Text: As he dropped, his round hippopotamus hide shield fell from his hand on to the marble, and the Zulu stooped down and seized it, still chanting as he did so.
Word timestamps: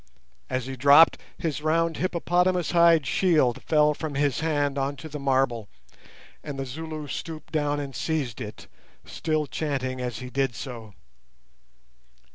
As 0.49 0.65
he 0.65 0.75
dropped, 0.75 1.19
his 1.37 1.61
round 1.61 1.97
hippopotamus 1.97 2.71
hide 2.71 3.05
shield 3.05 3.61
fell 3.61 3.93
from 3.93 4.15
his 4.15 4.39
hand 4.39 4.79
on 4.79 4.95
to 4.95 5.07
the 5.07 5.19
marble, 5.19 5.69
and 6.43 6.57
the 6.57 6.65
Zulu 6.65 7.07
stooped 7.07 7.53
down 7.53 7.79
and 7.79 7.95
seized 7.95 8.41
it, 8.41 8.65
still 9.05 9.45
chanting 9.45 10.01
as 10.01 10.17
he 10.17 10.31
did 10.31 10.55
so. 10.55 10.95